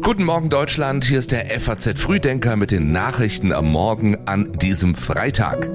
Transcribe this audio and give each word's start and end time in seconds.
Guten 0.00 0.24
Morgen 0.24 0.48
Deutschland, 0.48 1.04
hier 1.04 1.18
ist 1.18 1.32
der 1.32 1.46
FAZ 1.58 1.98
Frühdenker 1.98 2.54
mit 2.54 2.70
den 2.70 2.92
Nachrichten 2.92 3.52
am 3.52 3.72
Morgen 3.72 4.16
an 4.26 4.52
diesem 4.52 4.94
Freitag. 4.94 5.68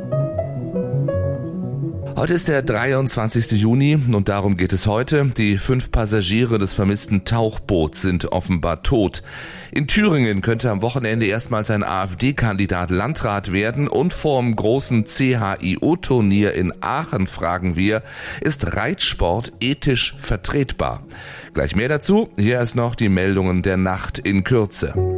Heute 2.18 2.34
ist 2.34 2.48
der 2.48 2.62
23. 2.62 3.52
Juni 3.52 3.96
und 3.96 4.30
darum 4.30 4.56
geht 4.56 4.72
es 4.72 4.88
heute. 4.88 5.26
Die 5.36 5.58
fünf 5.58 5.92
Passagiere 5.92 6.58
des 6.58 6.74
vermissten 6.74 7.26
Tauchboots 7.26 8.02
sind 8.02 8.32
offenbar 8.32 8.84
tot. 8.84 9.22
In 9.74 9.86
Thüringen 9.86 10.42
könnte 10.42 10.72
am 10.72 10.82
Wochenende 10.82 11.26
erstmals 11.26 11.70
ein 11.70 11.84
AfD-Kandidat 11.84 12.90
Landrat 12.90 13.52
werden 13.52 13.90
und 13.90 14.14
vorm 14.14 14.56
großen 14.56 15.06
CHIO-Turnier 15.06 16.54
in 16.54 16.74
Aachen 16.80 17.28
fragen 17.28 17.76
wir, 17.76 18.02
ist 18.40 18.78
Reitsport 18.78 19.52
ethisch 19.60 20.16
vertretbar? 20.18 21.04
Gleich 21.54 21.76
mehr 21.76 21.90
dazu. 21.90 22.30
Hier 22.38 22.62
ist 22.62 22.76
noch 22.76 22.96
die 22.96 23.10
Meldungen 23.10 23.62
der 23.62 23.76
Nacht 23.76 24.20
in 24.20 24.46
Kürze. 24.46 25.15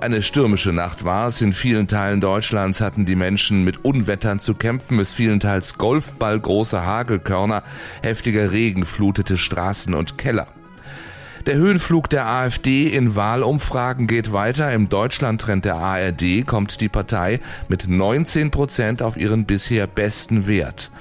Eine 0.00 0.22
stürmische 0.22 0.72
Nacht 0.72 1.04
war 1.04 1.26
es. 1.26 1.40
In 1.40 1.52
vielen 1.52 1.88
Teilen 1.88 2.20
Deutschlands 2.20 2.80
hatten 2.80 3.04
die 3.04 3.16
Menschen 3.16 3.64
mit 3.64 3.84
Unwettern 3.84 4.38
zu 4.38 4.54
kämpfen. 4.54 5.00
Es 5.00 5.12
fielen 5.12 5.40
teils 5.40 5.76
Golfballgroße 5.76 6.86
Hagelkörner. 6.86 7.64
Heftiger 8.04 8.52
Regen 8.52 8.86
flutete 8.86 9.36
Straßen 9.36 9.94
und 9.94 10.16
Keller. 10.16 10.46
Der 11.46 11.56
Höhenflug 11.56 12.08
der 12.10 12.26
AfD 12.26 12.86
in 12.86 13.16
Wahlumfragen 13.16 14.06
geht 14.06 14.32
weiter. 14.32 14.72
Im 14.72 14.88
Deutschlandtrend 14.88 15.64
der 15.64 15.74
ARD 15.74 16.46
kommt 16.46 16.80
die 16.80 16.88
Partei 16.88 17.40
mit 17.66 17.88
19 17.88 18.52
Prozent 18.52 19.02
auf 19.02 19.16
ihren 19.16 19.46
bisher 19.46 19.88
besten 19.88 20.46
Wert. 20.46 20.92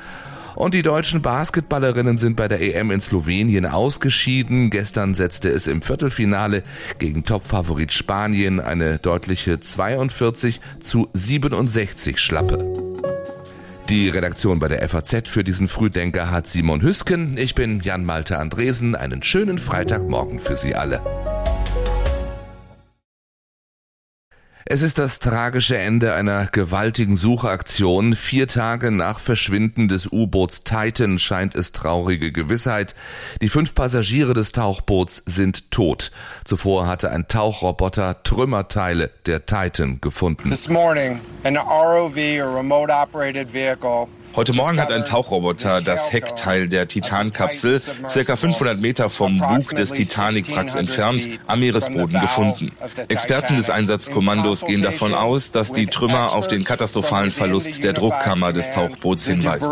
Und 0.57 0.73
die 0.73 0.81
deutschen 0.81 1.21
Basketballerinnen 1.21 2.17
sind 2.17 2.35
bei 2.35 2.47
der 2.47 2.59
EM 2.59 2.89
in 2.89 2.99
Slowenien 2.99 3.67
ausgeschieden. 3.67 4.71
Gestern 4.71 5.13
setzte 5.13 5.49
es 5.49 5.67
im 5.67 5.83
Viertelfinale 5.83 6.63
gegen 6.97 7.23
Topfavorit 7.23 7.93
Spanien 7.93 8.59
eine 8.59 8.97
deutliche 8.97 9.59
42 9.59 10.59
zu 10.79 11.09
67 11.13 12.17
Schlappe. 12.17 12.57
Die 13.89 14.09
Redaktion 14.09 14.57
bei 14.57 14.67
der 14.67 14.89
FAZ 14.89 15.29
für 15.29 15.43
diesen 15.43 15.67
Frühdenker 15.67 16.31
hat 16.31 16.47
Simon 16.47 16.81
Hüsken. 16.81 17.37
Ich 17.37 17.53
bin 17.53 17.81
Jan 17.81 18.03
Malte 18.03 18.39
Andresen. 18.39 18.95
Einen 18.95 19.21
schönen 19.21 19.59
Freitagmorgen 19.59 20.39
für 20.39 20.55
Sie 20.55 20.73
alle. 20.73 21.16
Es 24.69 24.81
ist 24.81 24.97
das 24.97 25.19
tragische 25.19 25.77
Ende 25.77 26.13
einer 26.13 26.47
gewaltigen 26.47 27.15
Suchaktion. 27.15 28.15
Vier 28.17 28.49
Tage 28.49 28.91
nach 28.91 29.21
Verschwinden 29.21 29.87
des 29.87 30.11
U-Boots 30.11 30.65
Titan 30.65 31.19
scheint 31.19 31.55
es 31.55 31.71
traurige 31.71 32.33
Gewissheit. 32.33 32.93
Die 33.39 33.47
fünf 33.47 33.75
Passagiere 33.75 34.33
des 34.33 34.51
Tauchboots 34.51 35.23
sind 35.25 35.71
tot. 35.71 36.11
Zuvor 36.43 36.85
hatte 36.85 37.11
ein 37.11 37.29
Tauchroboter 37.29 38.23
Trümmerteile 38.23 39.09
der 39.25 39.45
Titan 39.45 40.01
gefunden. 40.01 40.49
This 40.49 40.67
morning, 40.67 41.21
an 41.45 41.55
ROV 41.55 42.17
or 42.17 42.57
remote 42.57 42.91
operated 42.91 43.53
vehicle 43.53 44.09
Heute 44.37 44.53
Morgen 44.53 44.79
hat 44.79 44.91
ein 44.91 45.03
Tauchroboter 45.03 45.81
das 45.81 46.11
Heckteil 46.11 46.69
der 46.69 46.87
Titankapsel 46.87 47.81
circa 48.07 48.35
500 48.35 48.79
Meter 48.79 49.09
vom 49.09 49.39
Bug 49.39 49.71
des 49.71 49.93
Titanic-Wracks 49.93 50.75
entfernt 50.75 51.27
am 51.47 51.59
Meeresboden 51.59 52.21
gefunden. 52.21 52.71
Experten 53.07 53.55
des 53.55 53.71
Einsatzkommandos 53.71 54.63
gehen 54.63 54.83
davon 54.83 55.15
aus, 55.15 55.51
dass 55.51 55.71
die 55.71 55.87
Trümmer 55.87 56.35
auf 56.35 56.47
den 56.47 56.63
katastrophalen 56.63 57.31
Verlust 57.31 57.83
der 57.83 57.93
Druckkammer 57.93 58.53
des 58.53 58.69
Tauchboots 58.69 59.25
hinweisen. 59.25 59.71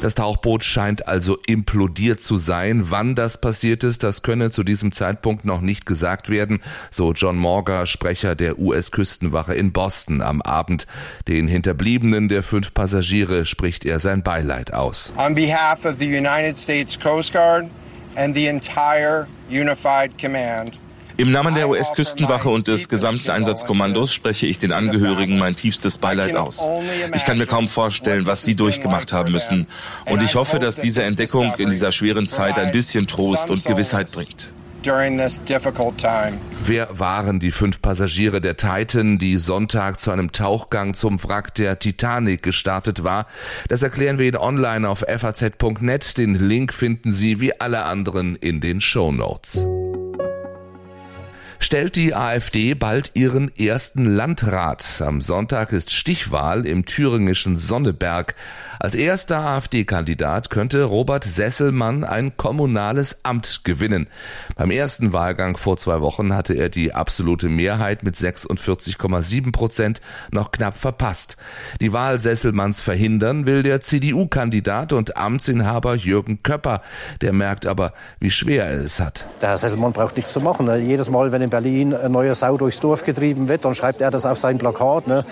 Das 0.00 0.14
Tauchboot 0.14 0.62
scheint 0.62 1.08
also 1.08 1.38
implodiert 1.46 2.20
zu 2.20 2.36
sein. 2.36 2.90
Wann 2.90 3.16
das 3.16 3.40
passiert 3.40 3.82
ist, 3.82 4.04
das 4.04 4.22
könne 4.22 4.52
zu 4.52 4.62
diesem 4.62 4.92
Zeitpunkt 4.92 5.44
noch 5.44 5.60
nicht 5.60 5.86
gesagt 5.86 6.28
werden, 6.30 6.60
so 6.88 7.12
John 7.12 7.36
Morger, 7.36 7.84
Sprecher 7.88 8.36
der 8.36 8.60
US-Küstenwache 8.60 9.54
in 9.54 9.72
Boston 9.72 10.22
am 10.22 10.40
Abend. 10.40 10.86
Den 11.26 11.48
Hinterbliebenen 11.48 12.28
der 12.28 12.44
fünf 12.44 12.72
Passagiere 12.74 13.44
spricht 13.44 13.84
er 13.84 13.98
sein 13.98 14.22
Beileid 14.22 14.72
aus. 14.72 15.12
On 15.16 15.34
behalf 15.34 15.84
of 15.84 15.96
the 15.98 16.06
United 16.06 16.56
States 16.56 16.96
Coast 16.98 17.32
Guard 17.32 17.66
and 18.14 18.36
the 18.36 18.46
entire 18.46 19.26
Unified 19.50 20.16
Command, 20.16 20.78
im 21.18 21.32
Namen 21.32 21.56
der 21.56 21.68
US-Küstenwache 21.68 22.48
und 22.48 22.68
des 22.68 22.88
gesamten 22.88 23.30
Einsatzkommandos 23.30 24.14
spreche 24.14 24.46
ich 24.46 24.58
den 24.58 24.72
Angehörigen 24.72 25.36
mein 25.36 25.54
tiefstes 25.54 25.98
Beileid 25.98 26.36
aus. 26.36 26.62
Ich 27.12 27.24
kann 27.24 27.38
mir 27.38 27.46
kaum 27.46 27.66
vorstellen, 27.66 28.26
was 28.26 28.44
sie 28.44 28.54
durchgemacht 28.54 29.12
haben 29.12 29.32
müssen. 29.32 29.66
Und 30.06 30.22
ich 30.22 30.36
hoffe, 30.36 30.60
dass 30.60 30.76
diese 30.76 31.02
Entdeckung 31.02 31.52
in 31.58 31.70
dieser 31.70 31.90
schweren 31.90 32.28
Zeit 32.28 32.58
ein 32.58 32.70
bisschen 32.70 33.08
Trost 33.08 33.50
und 33.50 33.64
Gewissheit 33.64 34.12
bringt. 34.12 34.54
Wer 36.64 36.98
waren 36.98 37.40
die 37.40 37.50
fünf 37.50 37.82
Passagiere 37.82 38.40
der 38.40 38.56
Titan, 38.56 39.18
die 39.18 39.38
Sonntag 39.38 39.98
zu 39.98 40.12
einem 40.12 40.30
Tauchgang 40.30 40.94
zum 40.94 41.22
Wrack 41.24 41.52
der 41.56 41.80
Titanic 41.80 42.44
gestartet 42.44 43.02
war? 43.02 43.26
Das 43.68 43.82
erklären 43.82 44.18
wir 44.20 44.28
Ihnen 44.28 44.36
online 44.36 44.88
auf 44.88 45.00
faz.net. 45.00 46.16
Den 46.16 46.36
Link 46.36 46.72
finden 46.72 47.10
Sie 47.10 47.40
wie 47.40 47.60
alle 47.60 47.82
anderen 47.82 48.36
in 48.36 48.60
den 48.60 48.80
Show 48.80 49.10
Notes 49.10 49.66
stellt 51.58 51.96
die 51.96 52.14
AfD 52.14 52.74
bald 52.74 53.12
ihren 53.14 53.54
ersten 53.56 54.04
Landrat. 54.04 55.02
Am 55.04 55.20
Sonntag 55.20 55.72
ist 55.72 55.92
Stichwahl 55.92 56.66
im 56.66 56.86
thüringischen 56.86 57.56
Sonneberg. 57.56 58.34
Als 58.80 58.94
erster 58.94 59.40
AfD-Kandidat 59.40 60.50
könnte 60.50 60.84
Robert 60.84 61.24
Sesselmann 61.24 62.04
ein 62.04 62.36
kommunales 62.36 63.24
Amt 63.24 63.62
gewinnen. 63.64 64.06
Beim 64.56 64.70
ersten 64.70 65.12
Wahlgang 65.12 65.56
vor 65.56 65.76
zwei 65.76 66.00
Wochen 66.00 66.32
hatte 66.32 66.54
er 66.54 66.68
die 66.68 66.94
absolute 66.94 67.48
Mehrheit 67.48 68.04
mit 68.04 68.14
46,7 68.14 69.50
Prozent 69.50 70.00
noch 70.30 70.52
knapp 70.52 70.76
verpasst. 70.76 71.36
Die 71.80 71.92
Wahl 71.92 72.20
Sesselmanns 72.20 72.80
verhindern 72.80 73.46
will 73.46 73.64
der 73.64 73.80
CDU-Kandidat 73.80 74.92
und 74.92 75.16
Amtsinhaber 75.16 75.96
Jürgen 75.96 76.44
Köpper. 76.44 76.82
Der 77.20 77.32
merkt 77.32 77.66
aber, 77.66 77.92
wie 78.20 78.30
schwer 78.30 78.66
er 78.66 78.80
es 78.80 79.00
hat. 79.00 79.26
Der 79.40 79.48
Herr 79.50 79.58
Sesselmann 79.58 79.92
braucht 79.92 80.16
nichts 80.16 80.32
zu 80.32 80.40
machen. 80.40 80.68
Jedes 80.86 81.10
Mal, 81.10 81.32
wenn 81.32 81.47
in 81.48 81.50
Berlin 81.50 81.94
ein 81.94 82.12
neuer 82.12 82.34
Sau 82.34 82.58
durchs 82.58 82.78
Dorf 82.80 83.04
getrieben 83.04 83.48
wird, 83.48 83.64
dann 83.64 83.74
schreibt 83.74 84.02
er 84.02 84.10
das 84.10 84.26
auf 84.26 84.38
sein 84.38 84.58
Plakat. 84.58 85.06
Ne? 85.06 85.24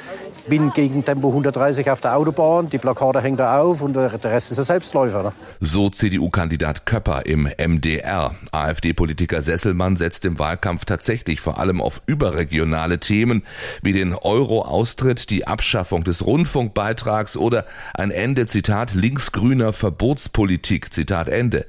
Bin 0.49 0.73
gegen 0.73 1.05
Tempo 1.05 1.29
130 1.29 1.91
auf 1.91 2.01
der 2.01 2.17
Autobahn, 2.17 2.69
die 2.71 2.79
Plakate 2.79 3.21
hängen 3.21 3.37
da 3.37 3.61
auf 3.61 3.83
und 3.83 3.97
der 3.97 4.13
Rest 4.13 4.53
ist 4.53 4.59
ein 4.59 4.65
Selbstläufer. 4.65 5.25
Ne? 5.25 5.33
So 5.59 5.91
CDU-Kandidat 5.91 6.87
Köpper 6.87 7.27
im 7.27 7.49
MDR. 7.59 8.37
AfD-Politiker 8.53 9.43
Sesselmann 9.43 9.97
setzt 9.97 10.25
im 10.25 10.39
Wahlkampf 10.39 10.85
tatsächlich 10.85 11.41
vor 11.41 11.59
allem 11.59 11.81
auf 11.81 12.01
überregionale 12.07 13.01
Themen 13.01 13.43
wie 13.83 13.93
den 13.93 14.15
Euro-Austritt, 14.15 15.31
die 15.31 15.49
Abschaffung 15.49 16.05
des 16.05 16.25
Rundfunkbeitrags 16.25 17.37
oder 17.37 17.67
ein 17.95 18.13
Ende, 18.13 18.47
Zitat, 18.47 18.95
linksgrüner 18.95 19.73
Verbotspolitik, 19.73 20.93
Zitat 20.93 21.29
Ende. 21.29 21.67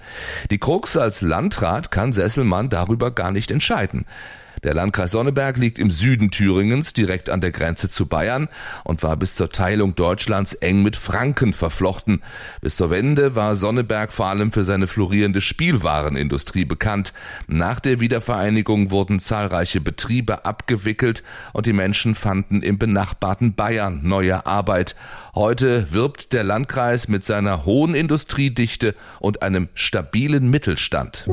Die 0.51 0.59
Krux 0.59 0.97
als 0.97 1.21
Landrat 1.21 1.89
kann 1.89 2.13
Sesselmann 2.13 2.69
darüber 2.69 3.09
gar 3.09 3.31
nicht 3.31 3.49
entscheiden. 3.49 4.05
Der 4.63 4.73
Landkreis 4.73 5.11
Sonneberg 5.11 5.57
liegt 5.57 5.77
im 5.77 5.91
Süden 5.91 6.31
Thüringens, 6.31 6.93
direkt 6.93 7.29
an 7.29 7.41
der 7.41 7.51
Grenze 7.51 7.89
zu 7.89 8.07
Bayern 8.07 8.49
und 8.83 9.03
war 9.03 9.15
bis 9.15 9.35
zur 9.35 9.49
Teilung 9.49 9.95
Deutschlands 9.95 10.53
eng 10.53 10.81
mit 10.81 10.95
Franken 10.95 11.53
verflochten. 11.53 12.23
Bis 12.61 12.75
zur 12.75 12.89
Wende 12.89 13.35
war 13.35 13.55
Sonneberg 13.55 14.11
vor 14.11 14.27
allem 14.27 14.51
für 14.51 14.63
seine 14.63 14.87
florierende 14.87 15.41
Spielwarenindustrie 15.41 16.65
bekannt. 16.65 17.13
Nach 17.47 17.79
der 17.79 17.99
Wiedervereinigung 17.99 18.89
wurden 18.89 19.19
zahlreiche 19.19 19.79
Betriebe 19.79 20.45
abgewickelt 20.45 21.23
und 21.53 21.65
die 21.65 21.73
Menschen 21.73 22.15
fanden 22.15 22.63
im 22.63 22.77
benachbarten 22.77 23.53
Bayern 23.53 24.01
neue 24.03 24.45
Arbeit. 24.45 24.95
Heute 25.35 25.93
wirbt 25.93 26.33
der 26.33 26.43
Landkreis 26.43 27.07
mit 27.07 27.23
seiner 27.23 27.65
hohen 27.65 27.93
Industriedichte 27.93 28.95
und 29.19 29.43
einem 29.43 29.69
stabilen 29.75 30.49
Mittelstand. 30.49 31.27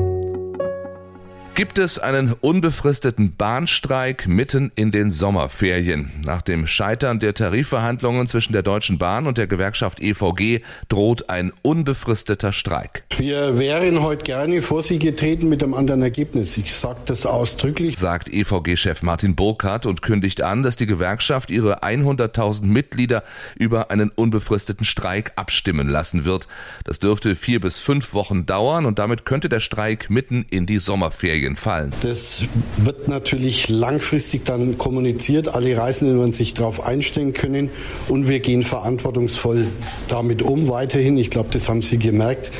Gibt 1.55 1.77
es 1.77 1.99
einen 1.99 2.33
unbefristeten 2.33 3.37
Bahnstreik 3.37 4.27
mitten 4.27 4.73
in 4.75 4.91
den 4.91 5.09
Sommerferien? 5.09 6.11
Nach 6.25 6.41
dem 6.41 6.67
Scheitern 6.67 7.21
der 7.21 7.33
Tarifverhandlungen 7.33 8.27
zwischen 8.27 8.51
der 8.51 8.61
Deutschen 8.61 8.97
Bahn 8.97 9.25
und 9.25 9.37
der 9.37 9.47
Gewerkschaft 9.47 10.01
EVG 10.01 10.59
droht 10.89 11.29
ein 11.29 11.53
unbefristeter 11.61 12.51
Streik. 12.51 13.05
Wir 13.15 13.57
wären 13.57 14.01
heute 14.01 14.25
gerne 14.25 14.61
vor 14.61 14.83
Sie 14.83 14.99
getreten 14.99 15.47
mit 15.47 15.63
einem 15.63 15.75
anderen 15.75 16.01
Ergebnis. 16.01 16.57
Ich 16.57 16.73
sage 16.73 16.99
das 17.05 17.25
ausdrücklich, 17.25 17.97
sagt 17.97 18.27
EVG-Chef 18.27 19.01
Martin 19.01 19.37
Burkhardt 19.37 19.85
und 19.85 20.01
kündigt 20.01 20.41
an, 20.41 20.61
dass 20.61 20.75
die 20.75 20.87
Gewerkschaft 20.87 21.49
ihre 21.51 21.83
100.000 21.83 22.65
Mitglieder 22.65 23.23
über 23.55 23.91
einen 23.91 24.09
unbefristeten 24.09 24.83
Streik 24.83 25.31
abstimmen 25.37 25.87
lassen 25.87 26.25
wird. 26.25 26.49
Das 26.83 26.99
dürfte 26.99 27.33
vier 27.33 27.61
bis 27.61 27.79
fünf 27.79 28.13
Wochen 28.13 28.45
dauern 28.45 28.85
und 28.85 28.99
damit 28.99 29.23
könnte 29.23 29.47
der 29.47 29.61
Streik 29.61 30.09
mitten 30.09 30.45
in 30.49 30.65
die 30.65 30.79
Sommerferien 30.79 31.44
Italien 31.45 31.55
fallen. 31.55 31.93
Das 32.01 32.43
wird 32.77 33.07
natürlich 33.07 33.69
langfristig 33.69 34.45
dann 34.45 34.77
kommuniziert. 34.77 35.53
Alle 35.53 35.77
Reisenden 35.77 36.19
werden 36.19 36.33
sich 36.33 36.53
darauf 36.53 36.83
einstellen 36.83 37.33
können 37.33 37.69
und 38.07 38.27
wir 38.27 38.39
gehen 38.39 38.63
verantwortungsvoll 38.63 39.65
damit 40.07 40.41
um 40.41 40.67
weiterhin. 40.67 41.17
Ich 41.17 41.29
glaube, 41.29 41.49
das 41.51 41.69
haben 41.69 41.81
Sie 41.81 41.99
gemerkt, 41.99 42.51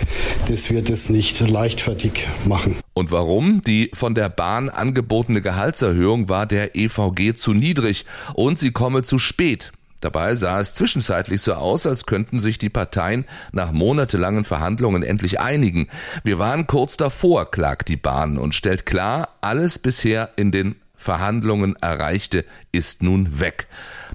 dass 0.47 0.69
wir 0.69 0.81
das 0.81 1.09
nicht 1.09 1.47
leichtfertig 1.47 2.27
machen. 2.45 2.77
Und 2.93 3.11
warum? 3.11 3.61
Die 3.61 3.91
von 3.93 4.15
der 4.15 4.29
Bahn 4.29 4.69
angebotene 4.69 5.41
Gehaltserhöhung 5.41 6.29
war 6.29 6.45
der 6.45 6.75
EVG 6.75 7.33
zu 7.33 7.53
niedrig 7.53 8.05
und 8.33 8.57
sie 8.57 8.71
komme 8.71 9.03
zu 9.03 9.19
spät. 9.19 9.71
Dabei 10.05 10.35
sah 10.35 10.59
es 10.59 10.75
zwischenzeitlich 10.75 11.41
so 11.41 11.53
aus, 11.55 11.87
als 11.87 12.05
könnten 12.05 12.37
sich 12.37 12.59
die 12.59 12.69
Parteien 12.69 13.25
nach 13.51 13.71
monatelangen 13.71 14.45
Verhandlungen 14.45 15.01
endlich 15.01 15.39
einigen. 15.39 15.87
Wir 16.23 16.37
waren 16.37 16.67
kurz 16.67 16.95
davor, 16.95 17.49
klagt 17.49 17.89
die 17.89 17.97
Bahn 17.97 18.37
und 18.37 18.53
stellt 18.53 18.85
klar, 18.85 19.29
alles 19.41 19.79
bisher 19.79 20.29
in 20.35 20.51
den 20.51 20.75
Verhandlungen 20.95 21.75
erreichte, 21.81 22.45
ist 22.71 23.01
nun 23.01 23.39
weg. 23.39 23.65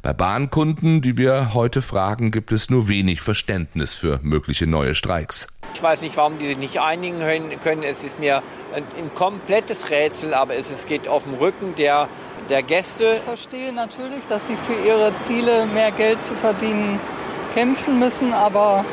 Bei 0.01 0.13
Bahnkunden, 0.13 1.03
die 1.03 1.17
wir 1.17 1.55
heute 1.55 1.83
fragen, 1.83 2.31
gibt 2.31 2.53
es 2.53 2.71
nur 2.71 2.87
wenig 2.87 3.21
Verständnis 3.21 3.95
für 3.95 4.21
mögliche 4.23 4.69
neue 4.69 4.95
Streiks. 4.95 5.49
Ich 5.75 5.83
weiß 5.83 6.03
nicht, 6.03 6.17
warum 6.17 6.39
die 6.39 6.47
sich 6.47 6.59
nicht 6.59 6.81
einigen 6.81 7.19
können. 7.63 7.83
Es 7.83 8.05
ist 8.05 8.21
mir 8.21 8.45
ein, 8.75 8.85
ein 8.97 9.11
komplettes 9.17 9.91
Rätsel, 9.91 10.35
aber 10.35 10.55
es, 10.55 10.71
es 10.71 10.87
geht 10.87 11.09
auf 11.09 11.25
dem 11.25 11.35
Rücken 11.35 11.75
der 11.75 12.09
der 12.49 12.63
Gäste. 12.63 13.15
Ich 13.17 13.23
verstehe 13.23 13.73
natürlich, 13.73 14.27
dass 14.29 14.47
sie 14.47 14.57
für 14.57 14.75
ihre 14.87 15.17
Ziele 15.19 15.67
mehr 15.67 15.91
Geld 15.93 16.25
zu 16.25 16.35
verdienen 16.35 16.99
kämpfen 17.55 17.99
müssen, 17.99 18.33
aber 18.33 18.85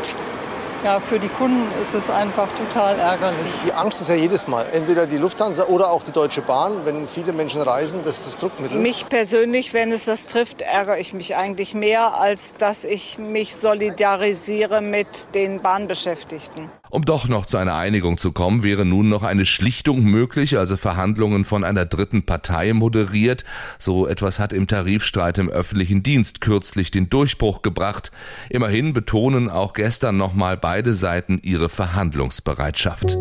ja, 0.83 0.99
für 0.99 1.19
die 1.19 1.27
Kunden 1.27 1.67
ist 1.81 1.93
es 1.93 2.09
einfach 2.09 2.47
total 2.55 2.99
ärgerlich. 2.99 3.49
Die 3.65 3.73
Angst 3.73 3.99
ist 3.99 4.09
ja 4.09 4.15
jedes 4.15 4.47
Mal. 4.47 4.65
Entweder 4.71 5.07
die 5.07 5.17
Lufthansa 5.17 5.65
oder 5.65 5.89
auch 5.91 6.03
die 6.03 6.11
Deutsche 6.11 6.41
Bahn. 6.41 6.85
Wenn 6.85 7.07
viele 7.07 7.33
Menschen 7.33 7.61
reisen, 7.61 8.01
das 8.03 8.19
ist 8.19 8.27
das 8.27 8.37
Druckmittel. 8.37 8.77
Mich 8.77 9.09
persönlich, 9.09 9.73
wenn 9.73 9.91
es 9.91 10.05
das 10.05 10.27
trifft, 10.27 10.61
ärgere 10.61 10.99
ich 10.99 11.13
mich 11.13 11.35
eigentlich 11.35 11.73
mehr, 11.73 12.19
als 12.19 12.55
dass 12.55 12.83
ich 12.83 13.17
mich 13.17 13.55
solidarisiere 13.55 14.81
mit 14.81 15.33
den 15.33 15.61
Bahnbeschäftigten. 15.61 16.69
Um 16.89 17.03
doch 17.03 17.27
noch 17.27 17.45
zu 17.45 17.57
einer 17.57 17.75
Einigung 17.75 18.17
zu 18.17 18.31
kommen, 18.31 18.63
wäre 18.63 18.85
nun 18.85 19.09
noch 19.09 19.23
eine 19.23 19.45
Schlichtung 19.45 20.03
möglich, 20.03 20.57
also 20.57 20.77
Verhandlungen 20.77 21.45
von 21.45 21.63
einer 21.63 21.85
dritten 21.85 22.23
Partei 22.23 22.73
moderiert. 22.73 23.43
So 23.77 24.07
etwas 24.07 24.39
hat 24.39 24.53
im 24.53 24.67
Tarifstreit 24.67 25.37
im 25.37 25.49
öffentlichen 25.49 26.03
Dienst 26.03 26.41
kürzlich 26.41 26.91
den 26.91 27.09
Durchbruch 27.09 27.61
gebracht. 27.61 28.11
Immerhin 28.49 28.93
betonen 28.93 29.49
auch 29.49 29.73
gestern 29.73 30.17
nochmal 30.17 30.57
beide 30.57 30.93
Seiten 30.93 31.39
ihre 31.41 31.69
Verhandlungsbereitschaft. 31.69 33.17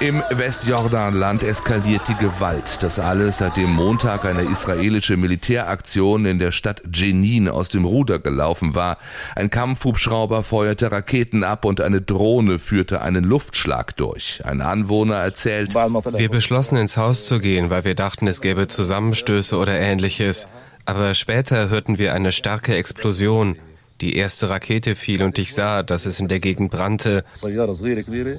Im 0.00 0.22
Westjordanland 0.30 1.42
eskaliert 1.42 2.02
die 2.06 2.14
Gewalt. 2.14 2.84
Das 2.84 3.00
alles, 3.00 3.38
seitdem 3.38 3.70
Montag 3.70 4.24
eine 4.26 4.42
israelische 4.42 5.16
Militäraktion 5.16 6.24
in 6.24 6.38
der 6.38 6.52
Stadt 6.52 6.82
Jenin 6.94 7.48
aus 7.48 7.68
dem 7.68 7.84
Ruder 7.84 8.20
gelaufen 8.20 8.76
war. 8.76 8.98
Ein 9.34 9.50
Kampfhubschrauber 9.50 10.44
feuerte 10.44 10.92
Raketen 10.92 11.42
ab 11.42 11.64
und 11.64 11.80
eine 11.80 12.00
Drohne 12.00 12.60
führte 12.60 13.00
einen 13.00 13.24
Luftschlag 13.24 13.96
durch. 13.96 14.40
Ein 14.44 14.60
Anwohner 14.60 15.16
erzählt, 15.16 15.74
wir 15.74 16.28
beschlossen 16.28 16.76
ins 16.76 16.96
Haus 16.96 17.26
zu 17.26 17.40
gehen, 17.40 17.68
weil 17.68 17.84
wir 17.84 17.96
dachten, 17.96 18.28
es 18.28 18.40
gäbe 18.40 18.68
Zusammenstöße 18.68 19.56
oder 19.56 19.80
ähnliches. 19.80 20.46
Aber 20.84 21.12
später 21.14 21.70
hörten 21.70 21.98
wir 21.98 22.14
eine 22.14 22.30
starke 22.30 22.76
Explosion. 22.76 23.56
Die 24.00 24.14
erste 24.14 24.48
Rakete 24.48 24.94
fiel 24.94 25.22
und 25.22 25.38
ich 25.40 25.52
sah, 25.52 25.82
dass 25.82 26.06
es 26.06 26.20
in 26.20 26.28
der 26.28 26.38
Gegend 26.38 26.70
brannte. 26.70 27.24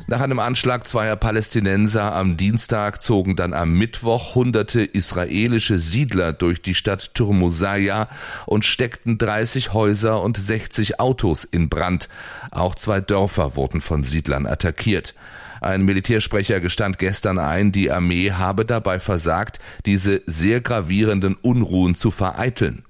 Nach 0.08 0.22
einem 0.22 0.40
Anschlag 0.40 0.88
zweier 0.88 1.18
Palästinenser 1.18 2.16
am 2.16 2.38
Dienstag 2.38 3.02
zogen 3.02 3.36
dann 3.36 3.54
am 3.54 3.74
Mittwoch 3.74 4.36
hunderte 4.36 4.82
israelische 4.82 5.78
Siedler 5.78 6.32
durch 6.32 6.62
die 6.62 6.76
Stadt 6.76 7.14
Turmusaya 7.14 8.08
und 8.46 8.64
steckten 8.64 9.18
30 9.18 9.74
Häuser 9.74 10.22
und 10.22 10.38
60 10.38 11.02
Autos 11.02 11.44
in 11.44 11.68
Brand. 11.68 12.08
Auch 12.52 12.74
zwei 12.76 13.02
Dörfer 13.02 13.58
wurden 13.58 13.82
von 13.82 14.04
Siedlern 14.04 14.46
attackiert. 14.46 15.14
Ein 15.62 15.84
Militärsprecher 15.84 16.62
gestand 16.62 17.00
gestern 17.00 17.38
ein, 17.38 17.72
die 17.72 17.92
Armee 17.92 18.32
habe 18.32 18.66
dabei 18.66 19.00
versagt, 19.00 19.60
diese 19.86 20.22
sehr 20.26 20.62
gravierenden 20.62 21.36
Unruhen 21.36 21.96
zu 21.96 22.12
vereiteln. 22.12 22.84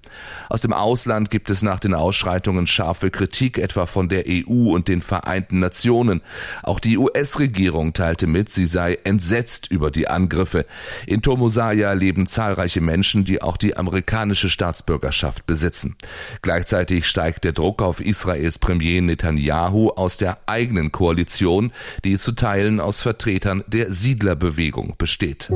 Aus 0.49 0.61
dem 0.61 0.73
Ausland 0.73 1.29
gibt 1.29 1.49
es 1.49 1.61
nach 1.61 1.79
den 1.79 1.93
Ausschreitungen 1.93 2.67
scharfe 2.67 3.11
Kritik, 3.11 3.57
etwa 3.57 3.85
von 3.85 4.09
der 4.09 4.25
EU 4.27 4.73
und 4.73 4.87
den 4.87 5.01
Vereinten 5.01 5.59
Nationen. 5.59 6.21
Auch 6.63 6.79
die 6.79 6.97
US-Regierung 6.97 7.93
teilte 7.93 8.27
mit, 8.27 8.49
sie 8.49 8.65
sei 8.65 8.97
entsetzt 9.03 9.71
über 9.71 9.91
die 9.91 10.07
Angriffe. 10.07 10.65
In 11.07 11.21
Tomosaya 11.21 11.93
leben 11.93 12.27
zahlreiche 12.27 12.81
Menschen, 12.81 13.25
die 13.25 13.41
auch 13.41 13.57
die 13.57 13.77
amerikanische 13.77 14.49
Staatsbürgerschaft 14.49 15.45
besitzen. 15.45 15.95
Gleichzeitig 16.41 17.07
steigt 17.07 17.43
der 17.43 17.53
Druck 17.53 17.81
auf 17.81 18.01
Israels 18.01 18.59
Premier 18.59 19.01
Netanyahu 19.01 19.89
aus 19.89 20.17
der 20.17 20.39
eigenen 20.47 20.91
Koalition, 20.91 21.71
die 22.03 22.17
zu 22.17 22.33
Teilen 22.33 22.79
aus 22.79 23.01
Vertretern 23.01 23.63
der 23.67 23.91
Siedlerbewegung 23.91 24.95
besteht. 24.97 25.49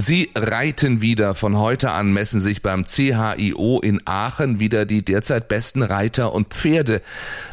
Sie 0.00 0.30
reiten 0.36 1.00
wieder. 1.00 1.34
Von 1.34 1.56
heute 1.58 1.90
an 1.90 2.12
messen 2.12 2.40
sich 2.40 2.62
beim 2.62 2.84
CHIO 2.84 3.80
in 3.80 4.00
Aachen 4.04 4.60
wieder 4.60 4.86
die 4.86 5.04
derzeit 5.04 5.48
besten 5.48 5.82
Reiter 5.82 6.32
und 6.32 6.54
Pferde. 6.54 7.02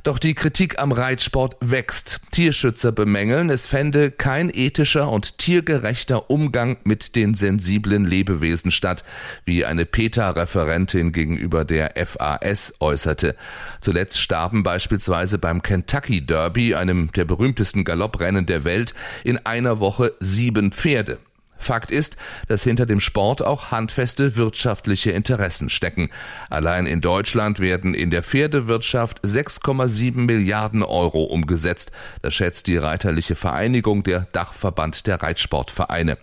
Doch 0.04 0.20
die 0.20 0.36
Kritik 0.36 0.78
am 0.78 0.92
Reitsport 0.92 1.58
wächst. 1.60 2.22
Tierschützer 2.30 2.92
bemängeln, 2.92 3.50
es 3.50 3.66
fände 3.66 4.12
kein 4.12 4.52
ethischer 4.54 5.10
und 5.10 5.40
tiergerechter 5.40 6.30
Umgang 6.30 6.78
mit 6.84 7.16
den 7.16 7.34
sensiblen 7.34 8.06
Lebewesen 8.06 8.70
statt, 8.70 9.04
wie 9.44 9.66
eine 9.66 9.88
PETA-Referentin 9.88 11.14
gegenüber 11.14 11.66
der 11.66 11.94
FAS 12.06 12.76
äußerte. 12.80 13.36
Zuletzt 13.82 14.20
starben 14.20 14.62
beispielsweise 14.62 15.40
beim 15.40 15.64
Kentucky 15.64 16.24
Derby, 16.24 16.76
einem 16.76 17.12
der 17.14 17.26
berühmtesten 17.26 17.86
Galopprennen 17.86 18.46
der 18.46 18.64
Welt, 18.66 18.94
in 19.24 19.44
einer 19.48 19.80
Woche 19.80 20.14
sieben 20.20 20.72
Pferde. 20.72 21.18
Fakt 21.58 21.92
ist, 21.92 22.18
dass 22.48 22.64
hinter 22.64 22.86
dem 22.86 23.00
Sport 23.00 23.44
auch 23.44 23.72
handfeste 23.72 24.36
wirtschaftliche 24.36 25.12
Interessen 25.12 25.70
stecken. 25.70 26.10
Allein 26.50 26.86
in 26.86 27.02
Deutschland 27.02 27.60
werden 27.60 27.94
in 27.94 28.10
der 28.10 28.24
Pferdewirtschaft 28.24 29.22
6,7 29.26 30.18
Milliarden 30.26 30.84
Euro 30.84 31.24
umgesetzt. 31.24 31.92
Das 32.22 32.34
schätzt 32.34 32.68
die 32.68 32.78
Reiterliche 32.78 33.36
Vereinigung, 33.36 34.04
der 34.04 34.28
Dachverband 34.32 35.08
der 35.08 35.22
Reitsportvereine. 35.22 36.18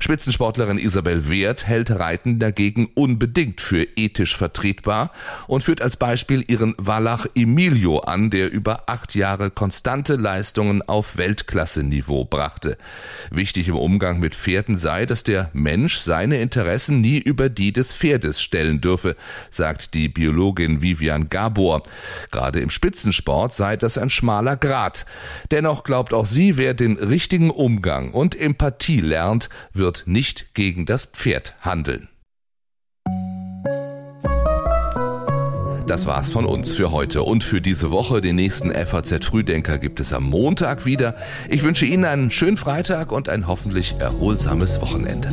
Spitzensportlerin 0.00 0.78
Isabel 0.78 1.28
Wert 1.28 1.66
hält 1.66 1.90
Reiten 1.90 2.38
dagegen 2.38 2.90
unbedingt 2.94 3.60
für 3.60 3.86
ethisch 3.96 4.36
vertretbar 4.36 5.12
und 5.46 5.62
führt 5.62 5.80
als 5.80 5.96
Beispiel 5.96 6.44
ihren 6.46 6.74
Wallach 6.78 7.26
Emilio 7.34 8.00
an, 8.00 8.28
der 8.30 8.52
über 8.52 8.82
acht 8.86 9.14
Jahre 9.14 9.50
konstante 9.50 10.16
Leistungen 10.16 10.82
auf 10.82 11.16
Weltklasse-Niveau 11.16 12.24
brachte. 12.24 12.76
Wichtig 13.30 13.68
im 13.68 13.76
Umgang 13.76 14.18
mit 14.18 14.34
Pferden 14.34 14.63
sei, 14.72 15.04
dass 15.04 15.24
der 15.24 15.50
Mensch 15.52 15.98
seine 15.98 16.40
Interessen 16.40 17.02
nie 17.02 17.18
über 17.18 17.50
die 17.50 17.72
des 17.72 17.92
Pferdes 17.92 18.40
stellen 18.40 18.80
dürfe, 18.80 19.16
sagt 19.50 19.92
die 19.92 20.08
Biologin 20.08 20.80
Vivian 20.80 21.28
Gabor. 21.28 21.82
Gerade 22.30 22.60
im 22.60 22.70
Spitzensport 22.70 23.52
sei 23.52 23.76
das 23.76 23.98
ein 23.98 24.10
schmaler 24.10 24.56
Grat. 24.56 25.04
Dennoch 25.50 25.84
glaubt 25.84 26.14
auch 26.14 26.26
sie, 26.26 26.56
wer 26.56 26.72
den 26.72 26.96
richtigen 26.96 27.50
Umgang 27.50 28.12
und 28.12 28.34
Empathie 28.34 29.00
lernt, 29.00 29.50
wird 29.74 30.04
nicht 30.06 30.54
gegen 30.54 30.86
das 30.86 31.04
Pferd 31.06 31.54
handeln. 31.60 32.08
Das 35.86 36.06
war's 36.06 36.32
von 36.32 36.46
uns 36.46 36.74
für 36.74 36.92
heute 36.92 37.22
und 37.22 37.44
für 37.44 37.60
diese 37.60 37.90
Woche. 37.90 38.22
Den 38.22 38.36
nächsten 38.36 38.72
FAZ 38.72 39.24
Frühdenker 39.24 39.78
gibt 39.78 40.00
es 40.00 40.14
am 40.14 40.24
Montag 40.24 40.86
wieder. 40.86 41.14
Ich 41.50 41.62
wünsche 41.62 41.84
Ihnen 41.84 42.06
einen 42.06 42.30
schönen 42.30 42.56
Freitag 42.56 43.12
und 43.12 43.28
ein 43.28 43.46
hoffentlich 43.46 43.96
erholsames 43.98 44.80
Wochenende. 44.80 45.28